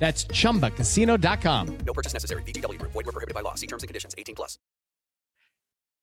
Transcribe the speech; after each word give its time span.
That's 0.00 0.24
chumbacasino.com. 0.24 1.78
No 1.86 1.92
purchase 1.92 2.14
necessary. 2.14 2.42
VGW 2.42 2.78
Group. 2.78 2.92
Void 2.92 3.06
were 3.06 3.12
prohibited 3.12 3.34
by 3.34 3.42
law. 3.42 3.54
See 3.54 3.66
terms 3.66 3.82
and 3.82 3.88
conditions. 3.88 4.14
18 4.16 4.34
plus. 4.34 4.58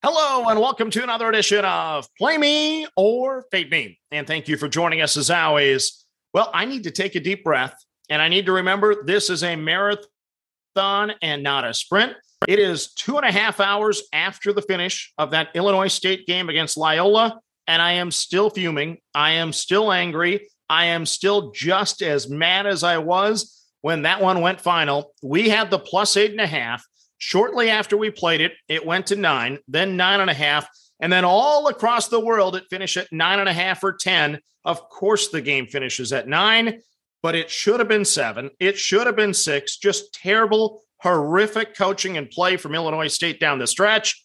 Hello 0.04 0.48
and 0.48 0.60
welcome 0.60 0.92
to 0.92 1.02
another 1.02 1.28
edition 1.28 1.66
of 1.66 2.08
Play 2.20 2.38
Me 2.38 2.86
or 2.96 3.46
Fade 3.50 3.72
Me. 3.72 4.00
And 4.12 4.28
thank 4.28 4.48
you 4.48 4.56
for 4.56 4.70
joining 4.70 5.02
us 5.02 5.18
as 5.18 5.32
always. 5.32 6.06
Well, 6.36 6.52
I 6.54 6.66
need 6.66 6.84
to 6.84 6.92
take 6.92 7.16
a 7.16 7.20
deep 7.20 7.44
breath 7.44 7.76
and 8.08 8.22
I 8.22 8.28
need 8.28 8.46
to 8.46 8.52
remember 8.52 9.04
this 9.04 9.32
is 9.32 9.44
a 9.44 9.56
marathon 9.56 11.14
and 11.24 11.42
not 11.42 11.66
a 11.66 11.74
sprint. 11.74 12.14
It 12.48 12.60
is 12.60 12.94
two 12.94 13.18
and 13.18 13.26
a 13.26 13.32
half 13.32 13.60
hours 13.60 14.04
after 14.14 14.54
the 14.54 14.62
finish 14.62 15.12
of 15.18 15.32
that 15.32 15.50
Illinois 15.56 15.88
State 15.88 16.28
game 16.28 16.50
against 16.50 16.78
Loyola, 16.78 17.40
and 17.66 17.82
I 17.82 17.94
am 17.94 18.12
still 18.12 18.52
fuming. 18.52 19.00
I 19.16 19.32
am 19.32 19.52
still 19.52 19.92
angry. 19.92 20.48
I 20.70 20.86
am 20.86 21.08
still 21.08 21.52
just 21.52 22.04
as 22.04 22.30
mad 22.30 22.68
as 22.68 22.84
I 22.84 23.00
was 23.00 23.67
when 23.82 24.04
that 24.04 24.22
one 24.22 24.42
went 24.42 24.62
final. 24.62 25.14
We 25.22 25.50
had 25.50 25.70
the 25.70 25.80
plus 25.80 26.18
eight 26.18 26.32
and 26.32 26.42
a 26.42 26.48
half. 26.48 26.84
Shortly 27.20 27.70
after 27.70 27.98
we 27.98 28.12
played 28.12 28.42
it, 28.42 28.54
it 28.68 28.86
went 28.86 29.08
to 29.08 29.16
nine, 29.16 29.60
then 29.68 29.98
nine 29.98 30.22
and 30.22 30.30
a 30.30 30.36
half. 30.36 30.68
And 31.00 31.12
then 31.12 31.26
all 31.26 31.68
across 31.68 32.08
the 32.08 32.20
world, 32.20 32.56
it 32.56 32.66
finished 32.70 32.98
at 32.98 33.12
nine 33.12 33.40
and 33.40 33.50
a 33.50 33.54
half 33.54 33.84
or 33.84 33.94
10. 33.94 34.40
Of 34.66 34.90
course, 34.90 35.30
the 35.30 35.42
game 35.42 35.68
finishes 35.68 36.12
at 36.12 36.28
nine, 36.28 36.82
but 37.24 37.36
it 37.36 37.50
should 37.50 37.80
have 37.80 37.88
been 37.88 38.06
seven. 38.06 38.50
It 38.60 38.78
should 38.78 39.08
have 39.08 39.16
been 39.16 39.34
six. 39.34 39.78
Just 39.78 40.14
terrible, 40.14 40.82
horrific 41.02 41.76
coaching 41.76 42.18
and 42.18 42.30
play 42.30 42.58
from 42.58 42.76
Illinois 42.76 43.08
State 43.08 43.40
down 43.40 43.60
the 43.60 43.68
stretch. 43.68 44.24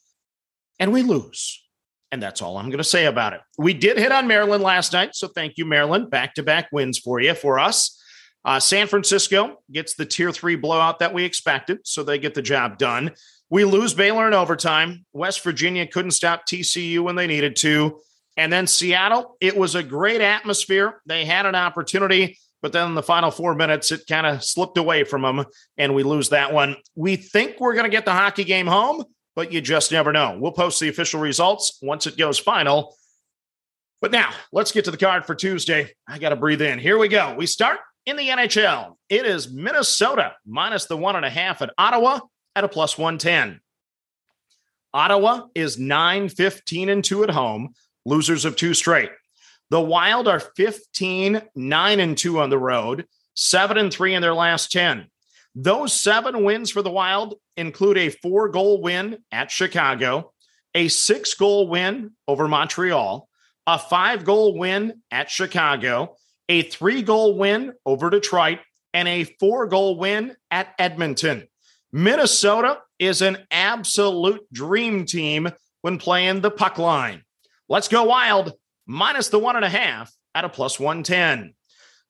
And 0.79 0.93
we 0.93 1.03
lose. 1.03 1.63
And 2.11 2.23
that's 2.23 2.43
all 2.43 2.59
I'm 2.59 2.69
going 2.69 2.79
to 2.79 2.85
say 2.85 3.07
about 3.07 3.33
it. 3.33 3.41
We 3.57 3.73
did 3.73 3.97
hit 3.97 4.13
on 4.13 4.27
Maryland 4.27 4.63
last 4.63 4.93
night. 4.93 5.15
So 5.15 5.29
thank 5.29 5.57
you, 5.57 5.65
Maryland. 5.65 6.11
Back 6.11 6.35
to 6.35 6.43
back 6.43 6.69
wins 6.71 6.99
for 6.99 7.21
you, 7.21 7.35
for 7.35 7.59
us. 7.59 8.02
Uh, 8.45 8.59
San 8.59 8.87
Francisco 8.89 9.63
gets 9.71 9.95
the 9.95 10.07
tier 10.07 10.33
three 10.33 10.57
blowout 10.57 10.99
that 10.99 11.15
we 11.15 11.25
expected, 11.25 11.79
so 11.85 12.03
they 12.03 12.19
get 12.19 12.35
the 12.35 12.43
job 12.43 12.79
done. 12.79 13.13
We 13.51 13.65
lose 13.65 13.95
Baylor 13.95 14.27
in 14.27 14.35
overtime. 14.35 15.05
West 15.13 15.45
Virginia 15.45 15.87
couldn't 15.87 16.13
stop 16.13 16.47
TCU 16.47 17.01
when 17.01 17.17
they 17.17 17.27
needed 17.27 17.57
to. 17.57 18.01
And 18.37 18.53
then 18.53 18.67
Seattle, 18.67 19.37
it 19.41 19.57
was 19.57 19.75
a 19.75 19.83
great 19.83 20.21
atmosphere. 20.21 21.03
They 21.07 21.25
had 21.25 21.45
an 21.45 21.55
opportunity, 21.55 22.39
but 22.63 22.73
then 22.73 22.89
in 22.89 22.95
the 22.95 23.03
final 23.03 23.31
four 23.31 23.55
minutes, 23.55 23.93
it 23.93 24.07
kind 24.09 24.27
of 24.27 24.43
slipped 24.43 24.79
away 24.79 25.05
from 25.05 25.23
them, 25.23 25.45
and 25.77 25.95
we 25.95 26.03
lose 26.03 26.31
that 26.31 26.53
one. 26.53 26.77
We 26.95 27.17
think 27.17 27.61
we're 27.61 27.75
going 27.75 27.85
to 27.85 27.91
get 27.91 28.07
the 28.07 28.13
hockey 28.13 28.45
game 28.45 28.67
home, 28.67 29.05
but 29.37 29.53
you 29.53 29.61
just 29.61 29.93
never 29.93 30.13
know. 30.13 30.39
We'll 30.41 30.53
post 30.53 30.81
the 30.81 30.89
official 30.89 31.21
results 31.21 31.79
once 31.83 32.07
it 32.07 32.17
goes 32.17 32.39
final. 32.39 32.97
But 34.01 34.13
now 34.13 34.31
let's 34.51 34.73
get 34.73 34.87
to 34.87 34.91
the 34.91 34.97
card 34.97 35.27
for 35.27 35.35
Tuesday. 35.35 35.93
I 36.09 36.19
got 36.19 36.31
to 36.31 36.37
breathe 36.37 36.63
in. 36.63 36.79
Here 36.79 36.99
we 36.99 37.09
go. 37.09 37.35
We 37.37 37.47
start 37.47 37.79
in 38.07 38.17
the 38.17 38.29
NHL, 38.29 38.97
it 39.09 39.27
is 39.27 39.53
Minnesota 39.53 40.35
minus 40.47 40.87
the 40.87 40.97
one 40.97 41.17
and 41.17 41.25
a 41.25 41.31
half 41.31 41.63
at 41.63 41.73
Ottawa 41.79 42.21
at 42.57 42.65
a 42.65 42.69
plus 42.69 42.99
110. 42.99 43.61
Ottawa 44.95 45.47
is 45.55 45.79
9 45.79 46.29
15 46.29 46.89
and 46.89 47.05
2 47.05 47.25
at 47.25 47.31
home, 47.31 47.75
losers 48.05 48.45
of 48.45 48.57
two 48.57 48.75
straight. 48.75 49.11
The 49.71 49.81
Wild 49.81 50.29
are 50.29 50.41
15 50.41 51.43
9 51.55 52.01
and 52.01 52.19
2 52.19 52.41
on 52.41 52.51
the 52.51 52.59
road, 52.59 53.07
7 53.35 53.79
and 53.79 53.93
3 53.93 54.15
in 54.15 54.23
their 54.23 54.35
last 54.35 54.73
10. 54.73 55.07
Those 55.55 55.93
seven 55.93 56.45
wins 56.45 56.71
for 56.71 56.83
the 56.83 56.91
Wild 56.91 57.35
include 57.57 57.99
a 57.99 58.09
four 58.09 58.49
goal 58.49 58.81
win 58.81 59.19
at 59.31 59.51
Chicago, 59.51 60.33
a 60.75 60.89
six 60.89 61.35
goal 61.35 61.69
win 61.69 62.13
over 62.27 62.49
Montreal, 62.49 63.29
a 63.67 63.79
five 63.79 64.25
goal 64.25 64.59
win 64.59 65.03
at 65.11 65.31
Chicago, 65.31 66.17
a 66.53 66.61
three 66.61 67.01
goal 67.01 67.39
win 67.39 67.73
over 67.87 68.11
Detroit, 68.11 68.59
and 68.93 69.09
a 69.09 69.25
four 69.25 69.67
goal 69.67 69.97
win 69.97 70.37
at 70.51 70.75
Edmonton. 70.79 71.49
Minnesota 71.93 72.81
is 72.99 73.23
an 73.23 73.39
absolute 73.51 74.43
dream 74.53 75.07
team 75.07 75.49
when 75.81 75.97
playing 75.97 76.43
the 76.43 76.51
puck 76.51 76.77
line. 76.77 77.23
Let's 77.71 77.89
go 77.89 78.05
wild, 78.05 78.53
minus 78.87 79.29
the 79.29 79.39
one 79.39 79.57
and 79.57 79.65
a 79.65 79.71
half 79.71 80.13
at 80.35 80.45
a 80.45 80.51
plus 80.51 80.79
110. 80.79 81.55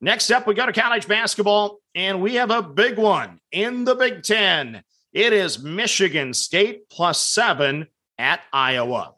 Next 0.01 0.29
up, 0.33 0.49
we 0.49 0.55
go 0.55 0.67
to 0.67 0.73
college 0.73 1.07
basketball, 1.07 1.79
and 1.95 2.21
we 2.21 2.35
have 2.35 2.51
a 2.51 2.63
big 2.63 2.99
one 2.99 3.39
in 3.53 3.85
the 3.85 3.95
Big 3.95 4.25
Ten. 4.25 4.83
It 5.13 5.33
is 5.33 5.63
Michigan 5.63 6.35
State 6.35 6.89
plus 6.91 7.21
seven 7.21 7.87
at 8.19 8.41
Iowa. 8.53 9.15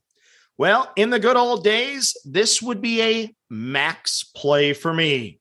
Well, 0.57 0.93
in 0.97 1.11
the 1.11 1.19
good 1.19 1.37
old 1.37 1.65
days, 1.65 2.17
this 2.25 2.63
would 2.63 2.81
be 2.81 3.03
a 3.03 3.35
max 3.51 4.23
play 4.23 4.73
for 4.73 4.93
me. 4.93 5.41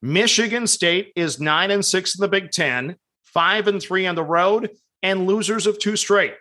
Michigan 0.00 0.66
State 0.66 1.12
is 1.16 1.40
nine 1.40 1.70
and 1.70 1.84
six 1.84 2.16
in 2.16 2.22
the 2.22 2.28
Big 2.28 2.50
Ten, 2.50 2.96
five 3.24 3.66
and 3.66 3.82
three 3.82 4.06
on 4.06 4.14
the 4.14 4.22
road, 4.22 4.70
and 5.02 5.26
losers 5.26 5.66
of 5.66 5.78
two 5.78 5.96
straight. 5.96 6.34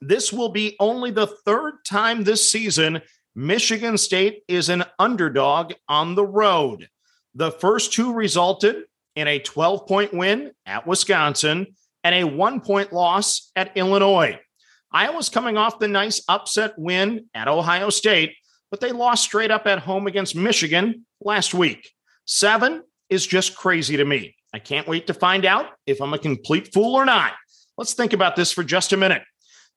This 0.00 0.32
will 0.32 0.48
be 0.48 0.76
only 0.80 1.10
the 1.10 1.26
third 1.26 1.84
time 1.84 2.24
this 2.24 2.50
season 2.50 3.02
Michigan 3.34 3.96
State 3.96 4.42
is 4.48 4.68
an 4.68 4.84
underdog 4.98 5.74
on 5.88 6.14
the 6.14 6.26
road. 6.26 6.88
The 7.34 7.52
first 7.52 7.92
two 7.92 8.12
resulted 8.12 8.84
in 9.14 9.28
a 9.28 9.38
12 9.38 9.86
point 9.86 10.12
win 10.12 10.52
at 10.66 10.86
Wisconsin 10.86 11.66
and 12.02 12.14
a 12.14 12.24
one 12.24 12.60
point 12.60 12.92
loss 12.92 13.50
at 13.54 13.76
Illinois. 13.76 14.38
Iowa's 14.92 15.28
coming 15.28 15.56
off 15.56 15.78
the 15.78 15.88
nice 15.88 16.22
upset 16.28 16.74
win 16.76 17.26
at 17.34 17.48
Ohio 17.48 17.90
State, 17.90 18.34
but 18.70 18.80
they 18.80 18.92
lost 18.92 19.24
straight 19.24 19.50
up 19.50 19.66
at 19.66 19.80
home 19.80 20.06
against 20.06 20.34
Michigan 20.34 21.06
last 21.20 21.54
week. 21.54 21.90
Seven 22.24 22.82
is 23.08 23.26
just 23.26 23.56
crazy 23.56 23.96
to 23.96 24.04
me. 24.04 24.36
I 24.52 24.58
can't 24.58 24.88
wait 24.88 25.06
to 25.06 25.14
find 25.14 25.44
out 25.44 25.66
if 25.86 26.00
I'm 26.00 26.14
a 26.14 26.18
complete 26.18 26.72
fool 26.72 26.94
or 26.94 27.04
not. 27.04 27.32
Let's 27.76 27.94
think 27.94 28.12
about 28.12 28.36
this 28.36 28.52
for 28.52 28.64
just 28.64 28.92
a 28.92 28.96
minute. 28.96 29.22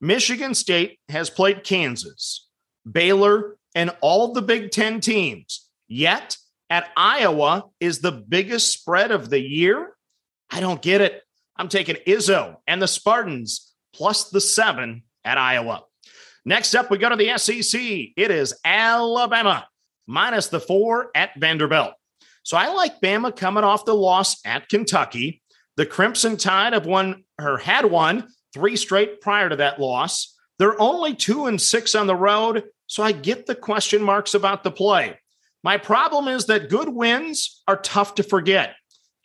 Michigan 0.02 0.53
State 0.53 1.00
has 1.09 1.29
played 1.29 1.63
Kansas, 1.63 2.47
Baylor, 2.90 3.56
and 3.75 3.96
all 4.02 4.34
the 4.34 4.41
Big 4.41 4.72
Ten 4.72 5.00
teams. 5.00 5.69
Yet 5.88 6.38
at 6.69 6.90
Iowa 6.97 7.66
is 7.79 8.00
the 8.00 8.12
biggest 8.12 8.73
spread 8.73 9.12
of 9.12 9.29
the 9.29 9.40
year. 9.40 9.94
I 10.50 10.59
don't 10.59 10.81
get 10.81 11.02
it. 11.02 11.22
I'm 11.56 11.69
taking 11.69 11.97
Izzo 12.07 12.57
and 12.68 12.81
the 12.81 12.88
Spartans 12.88 13.72
plus 13.94 14.30
the 14.30 14.42
seven 14.42 15.04
at 15.24 15.38
Iowa. 15.38 15.84
Next 16.46 16.76
up, 16.76 16.92
we 16.92 16.98
go 16.98 17.09
to 17.09 17.16
the 17.16 17.38
SEC. 17.38 17.80
It 17.81 18.31
is 18.31 18.54
Alabama 18.66 19.68
minus 20.08 20.48
the 20.48 20.59
four 20.59 21.09
at 21.16 21.31
Vanderbilt. 21.40 21.94
So 22.44 22.58
I 22.58 22.74
like 22.74 23.00
Bama 23.00 23.36
coming 23.36 23.64
off 23.64 23.86
the 23.86 23.96
loss 23.96 24.46
at 24.46 24.68
Kentucky. 24.68 25.42
The 25.78 25.86
Crimson 25.86 26.36
Tide 26.36 26.74
have 26.74 26.86
won 26.86 27.24
or 27.40 27.58
had 27.58 27.86
won 27.86 28.28
three 28.53 28.76
straight 28.76 29.22
prior 29.22 29.50
to 29.50 29.56
that 29.58 29.80
loss. 29.80 30.36
They're 30.59 30.80
only 30.80 31.16
two 31.16 31.46
and 31.48 31.59
six 31.59 31.96
on 31.96 32.08
the 32.08 32.16
road. 32.16 32.66
So 32.88 33.02
I 33.02 33.12
get 33.14 33.46
the 33.46 33.56
question 33.56 34.03
marks 34.03 34.34
about 34.34 34.64
the 34.64 34.72
play. 34.72 35.18
My 35.64 35.78
problem 35.78 36.28
is 36.28 36.46
that 36.48 36.70
good 36.70 36.90
wins 36.90 37.64
are 37.68 37.78
tough 37.78 38.16
to 38.16 38.24
forget. 38.24 38.76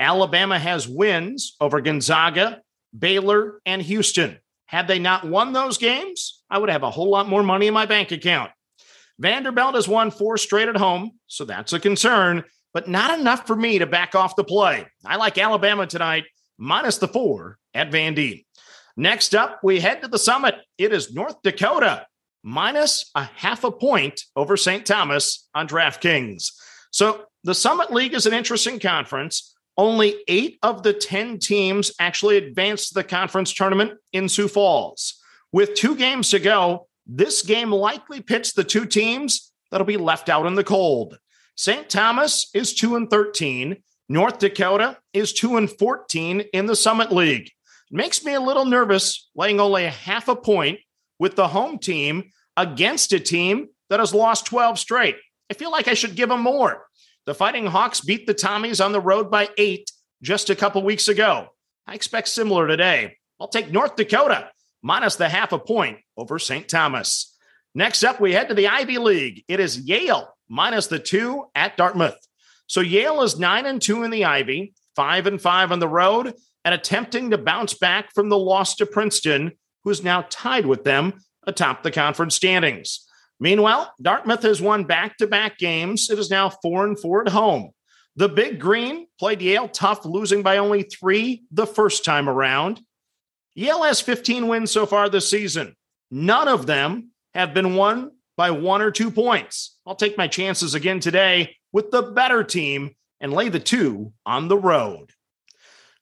Alabama 0.00 0.58
has 0.58 0.86
wins 0.86 1.56
over 1.60 1.80
Gonzaga, 1.80 2.62
Baylor, 2.96 3.60
and 3.66 3.82
Houston. 3.82 4.38
Had 4.68 4.86
they 4.86 4.98
not 4.98 5.26
won 5.26 5.52
those 5.52 5.78
games, 5.78 6.42
I 6.50 6.58
would 6.58 6.68
have 6.68 6.82
a 6.82 6.90
whole 6.90 7.08
lot 7.08 7.26
more 7.26 7.42
money 7.42 7.66
in 7.66 7.74
my 7.74 7.86
bank 7.86 8.12
account. 8.12 8.52
Vanderbilt 9.18 9.74
has 9.74 9.88
won 9.88 10.10
four 10.10 10.36
straight 10.36 10.68
at 10.68 10.76
home, 10.76 11.12
so 11.26 11.46
that's 11.46 11.72
a 11.72 11.80
concern, 11.80 12.44
but 12.74 12.86
not 12.86 13.18
enough 13.18 13.46
for 13.46 13.56
me 13.56 13.78
to 13.78 13.86
back 13.86 14.14
off 14.14 14.36
the 14.36 14.44
play. 14.44 14.86
I 15.06 15.16
like 15.16 15.38
Alabama 15.38 15.86
tonight, 15.86 16.24
minus 16.58 16.98
the 16.98 17.08
four 17.08 17.58
at 17.72 17.90
Van 17.90 18.14
Vandy. 18.14 18.44
Next 18.94 19.34
up, 19.34 19.60
we 19.62 19.80
head 19.80 20.02
to 20.02 20.08
the 20.08 20.18
summit. 20.18 20.56
It 20.76 20.92
is 20.92 21.14
North 21.14 21.40
Dakota, 21.42 22.06
minus 22.42 23.10
a 23.14 23.24
half 23.24 23.64
a 23.64 23.72
point 23.72 24.20
over 24.36 24.56
St. 24.56 24.84
Thomas 24.84 25.48
on 25.54 25.66
DraftKings. 25.66 26.52
So 26.90 27.24
the 27.42 27.54
Summit 27.54 27.90
League 27.90 28.12
is 28.12 28.26
an 28.26 28.34
interesting 28.34 28.78
conference. 28.78 29.54
Only 29.78 30.16
eight 30.26 30.58
of 30.64 30.82
the 30.82 30.92
10 30.92 31.38
teams 31.38 31.92
actually 32.00 32.36
advanced 32.36 32.88
to 32.88 32.94
the 32.94 33.04
conference 33.04 33.54
tournament 33.54 33.92
in 34.12 34.28
Sioux 34.28 34.48
Falls. 34.48 35.22
With 35.52 35.74
two 35.74 35.94
games 35.94 36.30
to 36.30 36.40
go, 36.40 36.88
this 37.06 37.42
game 37.42 37.70
likely 37.70 38.20
pits 38.20 38.52
the 38.52 38.64
two 38.64 38.86
teams 38.86 39.52
that'll 39.70 39.86
be 39.86 39.96
left 39.96 40.28
out 40.28 40.46
in 40.46 40.56
the 40.56 40.64
cold. 40.64 41.16
St. 41.54 41.88
Thomas 41.88 42.50
is 42.54 42.74
2 42.74 42.96
and 42.96 43.08
13. 43.08 43.76
North 44.08 44.40
Dakota 44.40 44.98
is 45.12 45.32
2 45.32 45.56
and 45.56 45.70
14 45.70 46.40
in 46.52 46.66
the 46.66 46.76
Summit 46.76 47.12
League. 47.12 47.50
makes 47.90 48.24
me 48.24 48.34
a 48.34 48.40
little 48.40 48.64
nervous 48.64 49.30
laying 49.34 49.60
only 49.60 49.84
a 49.84 49.90
half 49.90 50.28
a 50.28 50.36
point 50.36 50.80
with 51.20 51.36
the 51.36 51.48
home 51.48 51.78
team 51.78 52.30
against 52.56 53.12
a 53.12 53.20
team 53.20 53.68
that 53.90 54.00
has 54.00 54.12
lost 54.12 54.46
12 54.46 54.78
straight. 54.78 55.16
I 55.50 55.54
feel 55.54 55.70
like 55.70 55.88
I 55.88 55.94
should 55.94 56.16
give 56.16 56.28
them 56.28 56.42
more. 56.42 56.87
The 57.28 57.34
Fighting 57.34 57.66
Hawks 57.66 58.00
beat 58.00 58.26
the 58.26 58.34
Tommies 58.34 58.82
on 58.82 58.92
the 58.92 59.02
road 59.02 59.30
by 59.30 59.50
eight 59.58 59.92
just 60.22 60.48
a 60.48 60.56
couple 60.56 60.82
weeks 60.82 61.08
ago. 61.08 61.48
I 61.86 61.94
expect 61.94 62.28
similar 62.28 62.66
today. 62.66 63.18
I'll 63.38 63.48
take 63.48 63.70
North 63.70 63.96
Dakota 63.96 64.48
minus 64.80 65.16
the 65.16 65.28
half 65.28 65.52
a 65.52 65.58
point 65.58 65.98
over 66.16 66.38
St. 66.38 66.66
Thomas. 66.66 67.36
Next 67.74 68.02
up, 68.02 68.18
we 68.18 68.32
head 68.32 68.48
to 68.48 68.54
the 68.54 68.68
Ivy 68.68 68.96
League. 68.96 69.44
It 69.46 69.60
is 69.60 69.80
Yale 69.86 70.34
minus 70.48 70.86
the 70.86 70.98
two 70.98 71.44
at 71.54 71.76
Dartmouth. 71.76 72.16
So 72.66 72.80
Yale 72.80 73.20
is 73.20 73.38
nine 73.38 73.66
and 73.66 73.82
two 73.82 74.04
in 74.04 74.10
the 74.10 74.24
Ivy, 74.24 74.72
five 74.96 75.26
and 75.26 75.38
five 75.38 75.70
on 75.70 75.80
the 75.80 75.86
road, 75.86 76.32
and 76.64 76.74
attempting 76.74 77.28
to 77.32 77.36
bounce 77.36 77.74
back 77.74 78.10
from 78.14 78.30
the 78.30 78.38
loss 78.38 78.74
to 78.76 78.86
Princeton, 78.86 79.52
who's 79.84 80.02
now 80.02 80.24
tied 80.30 80.64
with 80.64 80.84
them 80.84 81.20
atop 81.46 81.82
the 81.82 81.90
conference 81.90 82.36
standings. 82.36 83.06
Meanwhile, 83.40 83.92
Dartmouth 84.02 84.42
has 84.42 84.60
won 84.60 84.84
back 84.84 85.16
to 85.18 85.26
back 85.26 85.58
games. 85.58 86.10
It 86.10 86.18
is 86.18 86.30
now 86.30 86.50
four 86.50 86.86
and 86.86 86.98
four 86.98 87.22
at 87.22 87.28
home. 87.28 87.70
The 88.16 88.28
Big 88.28 88.58
Green 88.58 89.06
played 89.18 89.40
Yale 89.40 89.68
tough, 89.68 90.04
losing 90.04 90.42
by 90.42 90.58
only 90.58 90.82
three 90.82 91.44
the 91.52 91.66
first 91.66 92.04
time 92.04 92.28
around. 92.28 92.80
Yale 93.54 93.84
has 93.84 94.00
15 94.00 94.48
wins 94.48 94.70
so 94.70 94.86
far 94.86 95.08
this 95.08 95.30
season. 95.30 95.76
None 96.10 96.48
of 96.48 96.66
them 96.66 97.10
have 97.34 97.54
been 97.54 97.76
won 97.76 98.12
by 98.36 98.50
one 98.50 98.82
or 98.82 98.90
two 98.90 99.10
points. 99.10 99.78
I'll 99.86 99.94
take 99.94 100.18
my 100.18 100.26
chances 100.26 100.74
again 100.74 101.00
today 101.00 101.56
with 101.72 101.90
the 101.90 102.02
better 102.02 102.42
team 102.42 102.94
and 103.20 103.32
lay 103.32 103.48
the 103.48 103.60
two 103.60 104.12
on 104.24 104.48
the 104.48 104.56
road. 104.56 105.12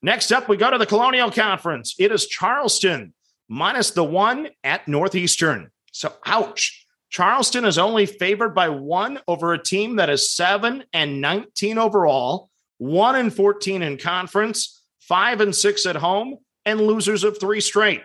Next 0.03 0.33
up, 0.33 0.49
we 0.49 0.56
go 0.56 0.71
to 0.71 0.79
the 0.79 0.87
Colonial 0.87 1.31
Conference. 1.31 1.97
It 1.99 2.12
is 2.12 2.27
Charleston 2.27 3.12
minus 3.49 3.91
the 3.91 4.05
one 4.05 4.49
at 4.62 4.87
Northeastern. 4.87 5.71
So, 5.93 6.12
ouch. 6.25 6.86
Charleston 7.16 7.64
is 7.64 7.78
only 7.78 8.04
favored 8.04 8.50
by 8.50 8.68
one 8.68 9.20
over 9.26 9.54
a 9.54 9.62
team 9.62 9.96
that 9.96 10.10
is 10.10 10.36
seven 10.36 10.84
and 10.92 11.22
19 11.22 11.78
overall, 11.78 12.50
one 12.76 13.16
and 13.16 13.32
14 13.34 13.80
in 13.80 13.96
conference, 13.96 14.82
five 15.00 15.40
and 15.40 15.56
six 15.56 15.86
at 15.86 15.96
home, 15.96 16.36
and 16.66 16.78
losers 16.78 17.24
of 17.24 17.40
three 17.40 17.62
straight. 17.62 18.02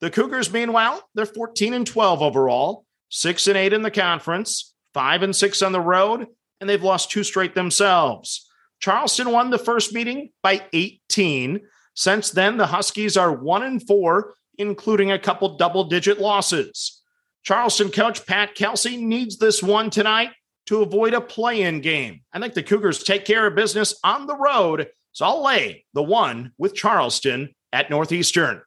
The 0.00 0.10
Cougars, 0.10 0.52
meanwhile, 0.52 1.08
they're 1.14 1.24
14 1.24 1.72
and 1.72 1.86
12 1.86 2.20
overall, 2.20 2.84
six 3.10 3.46
and 3.46 3.56
eight 3.56 3.72
in 3.72 3.82
the 3.82 3.92
conference, 3.92 4.74
five 4.92 5.22
and 5.22 5.36
six 5.36 5.62
on 5.62 5.70
the 5.70 5.80
road, 5.80 6.26
and 6.60 6.68
they've 6.68 6.82
lost 6.82 7.12
two 7.12 7.22
straight 7.22 7.54
themselves. 7.54 8.50
Charleston 8.80 9.30
won 9.30 9.50
the 9.50 9.58
first 9.58 9.94
meeting 9.94 10.30
by 10.42 10.66
18. 10.72 11.60
Since 11.94 12.32
then, 12.32 12.56
the 12.56 12.66
Huskies 12.66 13.16
are 13.16 13.32
one 13.32 13.62
and 13.62 13.80
four, 13.86 14.34
including 14.58 15.12
a 15.12 15.18
couple 15.20 15.56
double 15.56 15.84
digit 15.84 16.18
losses. 16.18 16.98
Charleston 17.42 17.90
coach 17.90 18.26
Pat 18.26 18.54
Kelsey 18.54 18.96
needs 18.96 19.38
this 19.38 19.62
one 19.62 19.90
tonight 19.90 20.30
to 20.66 20.82
avoid 20.82 21.14
a 21.14 21.20
play 21.20 21.62
in 21.62 21.80
game. 21.80 22.20
I 22.32 22.40
think 22.40 22.54
the 22.54 22.62
Cougars 22.62 23.02
take 23.02 23.24
care 23.24 23.46
of 23.46 23.54
business 23.54 23.98
on 24.04 24.26
the 24.26 24.36
road, 24.36 24.88
so 25.12 25.24
I'll 25.24 25.42
lay 25.42 25.84
the 25.94 26.02
one 26.02 26.52
with 26.58 26.74
Charleston 26.74 27.54
at 27.72 27.90
Northeastern. 27.90 28.60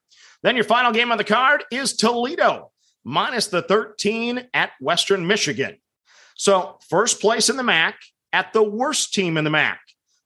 Then 0.43 0.55
your 0.55 0.65
final 0.65 0.91
game 0.91 1.11
on 1.11 1.17
the 1.17 1.23
card 1.23 1.63
is 1.71 1.93
Toledo 1.93 2.71
minus 3.03 3.47
the 3.47 3.61
13 3.61 4.47
at 4.53 4.71
Western 4.79 5.27
Michigan. 5.27 5.77
So, 6.35 6.79
first 6.89 7.21
place 7.21 7.49
in 7.49 7.57
the 7.57 7.63
MAC 7.63 7.99
at 8.33 8.53
the 8.53 8.63
worst 8.63 9.13
team 9.13 9.37
in 9.37 9.43
the 9.43 9.49
MAC. 9.49 9.79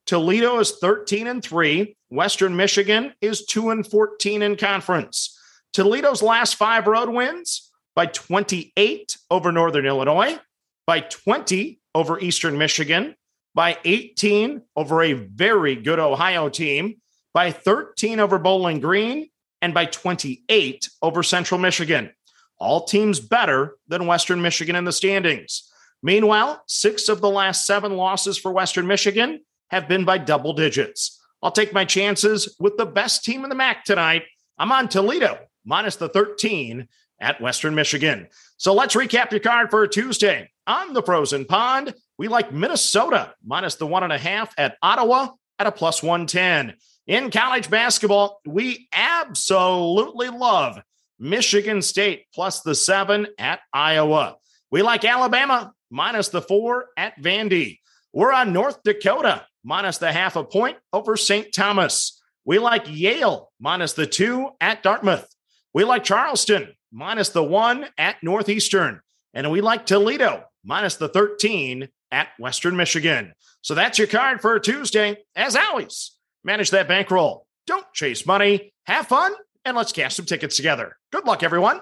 Toledo 0.06 0.60
is 0.60 0.78
13 0.78 1.28
and 1.28 1.44
3. 1.44 1.98
Western 2.10 2.56
Michigan 2.56 3.14
is 3.20 3.46
2 3.46 3.72
and 3.72 3.86
14 3.86 4.42
in 4.42 4.56
conference. 4.56 5.38
Toledo's 5.74 6.22
last 6.22 6.56
five 6.56 6.88
road 6.88 7.10
wins 7.10 7.72
by 7.96 8.06
28 8.06 9.18
over 9.32 9.52
Northern 9.52 9.86
Illinois, 9.86 10.38
by 10.86 11.00
20 11.00 11.80
over 11.94 12.20
Eastern 12.20 12.58
Michigan, 12.58 13.16
by 13.54 13.78
18 13.86 14.62
over 14.76 15.02
a 15.02 15.14
very 15.14 15.76
good 15.76 16.00
Ohio 16.00 16.50
team, 16.50 17.02
by 17.34 17.52
13 17.52 18.20
over 18.20 18.38
Bowling 18.38 18.82
Green, 18.82 19.30
and 19.62 19.74
by 19.74 19.86
28 19.86 20.90
over 21.02 21.24
Central 21.24 21.60
Michigan. 21.60 22.12
All 22.58 22.84
teams 22.84 23.20
better 23.20 23.78
than 23.88 24.08
Western 24.08 24.42
Michigan 24.42 24.76
in 24.76 24.86
the 24.86 24.92
standings. 24.92 25.72
Meanwhile, 26.04 26.62
six 26.68 27.10
of 27.10 27.22
the 27.22 27.30
last 27.30 27.66
seven 27.66 27.96
losses 27.98 28.38
for 28.38 28.52
Western 28.52 28.88
Michigan 28.88 29.42
have 29.70 29.88
been 29.88 30.06
by 30.06 30.18
double 30.18 30.54
digits. 30.54 31.22
I'll 31.42 31.52
take 31.52 31.74
my 31.74 31.86
chances 31.86 32.56
with 32.60 32.78
the 32.78 32.86
best 32.86 33.24
team 33.24 33.44
in 33.44 33.50
the 33.50 33.56
MAC 33.56 33.84
tonight. 33.86 34.24
I'm 34.58 34.72
on 34.72 34.88
Toledo 34.88 35.40
minus 35.66 35.96
the 35.96 36.10
13 36.10 36.88
at 37.20 37.42
Western 37.42 37.76
Michigan. 37.76 38.28
So 38.58 38.74
let's 38.74 38.96
recap 38.96 39.32
your 39.32 39.40
card 39.40 39.70
for 39.70 39.88
Tuesday. 39.88 40.50
On 40.68 40.94
the 40.94 41.04
frozen 41.04 41.46
pond, 41.46 41.94
we 42.18 42.28
like 42.28 42.52
Minnesota 42.52 43.34
minus 43.46 43.76
the 43.76 43.88
one 43.88 44.04
and 44.04 44.14
a 44.14 44.18
half 44.18 44.54
at 44.58 44.78
Ottawa 44.82 45.30
at 45.60 45.68
a 45.68 45.72
plus 45.72 46.02
110. 46.02 46.76
In 47.08 47.30
college 47.30 47.70
basketball, 47.70 48.40
we 48.46 48.88
absolutely 48.92 50.30
love 50.30 50.80
Michigan 51.20 51.82
State 51.82 52.26
plus 52.34 52.62
the 52.62 52.76
seven 52.76 53.28
at 53.38 53.60
Iowa. 53.72 54.38
We 54.72 54.82
like 54.82 55.06
Alabama 55.06 55.74
minus 55.92 56.30
the 56.30 56.42
four 56.42 56.88
at 56.98 57.20
Vandy. 57.22 57.80
We're 58.12 58.34
on 58.34 58.54
North 58.54 58.82
Dakota 58.84 59.46
minus 59.64 59.98
the 59.98 60.12
half 60.12 60.36
a 60.36 60.44
point 60.44 60.78
over 60.92 61.16
St. 61.16 61.54
Thomas. 61.54 62.22
We 62.44 62.60
like 62.60 62.86
Yale 62.88 63.52
minus 63.60 63.94
the 63.94 64.08
two 64.08 64.50
at 64.60 64.84
Dartmouth. 64.84 65.28
We 65.74 65.84
like 65.84 66.04
Charleston 66.04 66.74
minus 66.96 67.30
the 67.30 67.44
one 67.44 67.86
at 67.98 68.16
Northeastern. 68.24 69.02
And 69.34 69.52
we 69.52 69.60
like 69.60 69.86
Toledo 69.86 70.46
minus 70.64 70.96
the 70.96 71.10
13 71.10 71.90
at 72.10 72.30
Western 72.40 72.78
Michigan. 72.78 73.34
So 73.62 73.76
that's 73.76 74.00
your 74.00 74.08
card 74.08 74.42
for 74.42 74.58
Tuesday. 74.60 75.18
As 75.36 75.58
always, 75.58 76.12
manage 76.44 76.72
that 76.72 76.88
bankroll. 76.88 77.46
Don't 77.68 77.86
chase 77.94 78.26
money. 78.26 78.72
Have 78.86 79.08
fun 79.08 79.34
and 79.66 79.76
let's 79.76 79.92
cash 79.92 80.16
some 80.16 80.26
tickets 80.26 80.56
together. 80.56 80.96
Good 81.12 81.26
luck, 81.26 81.44
everyone. 81.44 81.82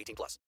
18 0.00 0.14
plus. 0.16 0.38